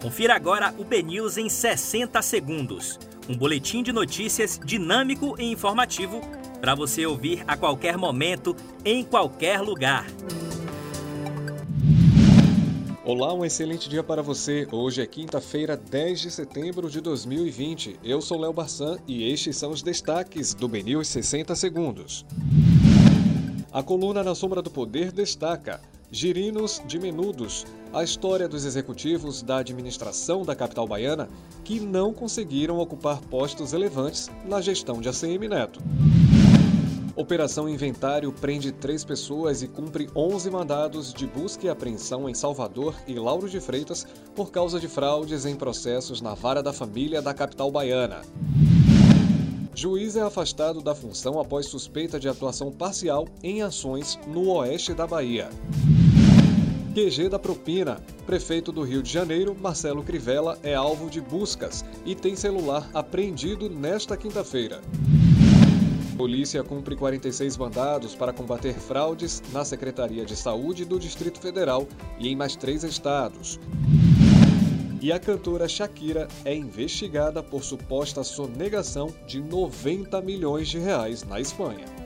[0.00, 3.00] Confira agora o BNews em 60 segundos.
[3.28, 6.20] Um boletim de notícias dinâmico e informativo
[6.60, 10.06] para você ouvir a qualquer momento, em qualquer lugar.
[13.04, 14.68] Olá, um excelente dia para você.
[14.70, 17.98] Hoje é quinta-feira, 10 de setembro de 2020.
[18.04, 22.24] Eu sou Léo Barçan e estes são os destaques do BNews 60 segundos.
[23.72, 25.80] A coluna Na Sombra do Poder destaca
[26.10, 31.28] Girinos de Menudos, a história dos executivos da administração da capital baiana
[31.62, 35.80] que não conseguiram ocupar postos relevantes na gestão de ACM Neto.
[37.14, 42.94] Operação Inventário prende três pessoas e cumpre 11 mandados de busca e apreensão em Salvador
[43.06, 47.34] e Lauro de Freitas por causa de fraudes em processos na vara da família da
[47.34, 48.22] capital baiana.
[49.74, 55.06] Juiz é afastado da função após suspeita de atuação parcial em ações no oeste da
[55.06, 55.50] Bahia.
[56.98, 58.02] QG da propina.
[58.26, 63.70] Prefeito do Rio de Janeiro, Marcelo Crivella, é alvo de buscas e tem celular apreendido
[63.70, 64.80] nesta quinta-feira.
[66.16, 71.86] Polícia cumpre 46 mandados para combater fraudes na Secretaria de Saúde do Distrito Federal
[72.18, 73.60] e em mais três estados.
[75.00, 81.40] E a cantora Shakira é investigada por suposta sonegação de 90 milhões de reais na
[81.40, 81.97] Espanha.